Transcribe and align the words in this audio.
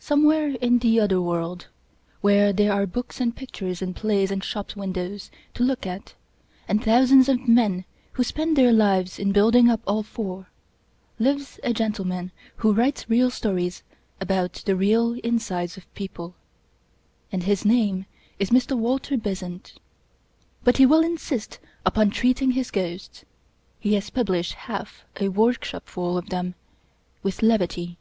gOMEWHERE 0.00 0.56
in 0.62 0.78
the 0.78 0.98
Other 0.98 1.20
World, 1.20 1.66
where 2.22 2.54
there 2.54 2.72
are 2.72 2.86
books 2.86 3.20
and 3.20 3.36
pictures 3.36 3.82
and 3.82 3.94
plays 3.94 4.30
and 4.30 4.42
shop 4.42 4.74
windows 4.74 5.30
to 5.52 5.62
look 5.62 5.86
at, 5.86 6.14
and 6.66 6.82
thousands 6.82 7.28
of 7.28 7.46
men 7.46 7.84
who 8.12 8.24
spend 8.24 8.56
their 8.56 8.72
lives 8.72 9.18
in 9.18 9.32
building 9.32 9.68
up 9.68 9.82
all 9.86 10.02
four, 10.02 10.46
lives 11.18 11.60
a 11.62 11.74
gentleman 11.74 12.32
who 12.56 12.72
writes 12.72 13.10
real 13.10 13.30
stories 13.30 13.82
about 14.22 14.54
the 14.64 14.74
real 14.74 15.12
insides 15.22 15.76
of 15.76 15.92
people; 15.92 16.34
and 17.30 17.42
his 17.42 17.62
name 17.62 18.06
is 18.38 18.48
Mr. 18.48 18.74
Walter 18.74 19.18
Besant. 19.18 19.74
But 20.64 20.78
he 20.78 20.86
will 20.86 21.04
insist 21.04 21.58
upon 21.84 22.08
treating 22.08 22.52
his 22.52 22.70
ghosts— 22.70 23.26
^he 23.84 23.92
has 23.96 24.08
published 24.08 24.54
half 24.54 25.04
a 25.20 25.28
workshopful 25.28 26.16
of 26.16 26.30
them— 26.30 26.54
with 27.22 27.42
levity. 27.42 27.98